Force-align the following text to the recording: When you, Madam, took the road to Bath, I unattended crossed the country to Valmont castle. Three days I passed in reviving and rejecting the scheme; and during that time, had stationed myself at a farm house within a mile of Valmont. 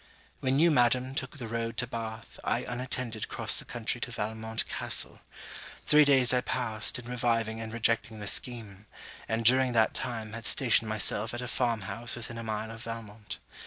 When 0.39 0.57
you, 0.57 0.71
Madam, 0.71 1.13
took 1.13 1.37
the 1.37 1.47
road 1.47 1.77
to 1.77 1.85
Bath, 1.85 2.39
I 2.43 2.63
unattended 2.63 3.27
crossed 3.27 3.59
the 3.59 3.65
country 3.65 4.01
to 4.01 4.11
Valmont 4.11 4.67
castle. 4.67 5.19
Three 5.85 6.05
days 6.05 6.33
I 6.33 6.41
passed 6.41 6.97
in 6.97 7.05
reviving 7.07 7.61
and 7.61 7.71
rejecting 7.71 8.17
the 8.19 8.25
scheme; 8.25 8.87
and 9.29 9.45
during 9.45 9.73
that 9.73 9.93
time, 9.93 10.33
had 10.33 10.45
stationed 10.45 10.89
myself 10.89 11.35
at 11.35 11.41
a 11.43 11.47
farm 11.47 11.81
house 11.81 12.15
within 12.15 12.39
a 12.39 12.43
mile 12.43 12.71
of 12.71 12.81
Valmont. 12.81 13.37